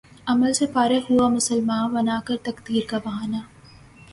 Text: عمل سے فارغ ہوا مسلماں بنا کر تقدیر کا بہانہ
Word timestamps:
عمل 0.27 0.53
سے 0.53 0.65
فارغ 0.73 1.03
ہوا 1.09 1.27
مسلماں 1.29 1.87
بنا 1.89 2.19
کر 2.25 2.37
تقدیر 2.43 2.89
کا 2.89 2.97
بہانہ 3.05 3.41